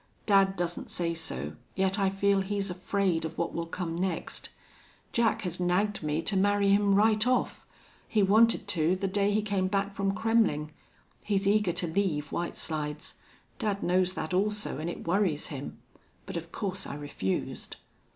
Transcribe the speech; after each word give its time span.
Dad 0.25 0.55
doesn't 0.55 0.89
say 0.89 1.13
so, 1.13 1.55
yet 1.75 1.99
I 1.99 2.09
feel 2.09 2.41
he's 2.41 2.71
afraid 2.71 3.23
of 3.23 3.37
what 3.37 3.53
will 3.53 3.67
come 3.67 3.95
next.... 3.95 4.49
Jack 5.11 5.43
has 5.43 5.59
nagged 5.59 6.01
me 6.01 6.23
to 6.23 6.35
marry 6.35 6.69
him 6.69 6.95
right 6.95 7.27
off. 7.27 7.67
He 8.07 8.23
wanted 8.23 8.67
to 8.69 8.95
the 8.95 9.07
day 9.07 9.31
he 9.31 9.43
came 9.43 9.67
back 9.67 9.93
from 9.93 10.15
Kremmling. 10.15 10.71
He's 11.23 11.47
eager 11.47 11.73
to 11.73 11.85
leave 11.85 12.31
White 12.31 12.57
Slides. 12.57 13.13
Dad 13.59 13.83
knows 13.83 14.15
that, 14.15 14.33
also, 14.33 14.79
and 14.79 14.89
it 14.89 15.05
worries 15.07 15.49
him. 15.49 15.77
But 16.25 16.35
of 16.35 16.51
course 16.51 16.87
I 16.87 16.95
refused." 16.95 17.75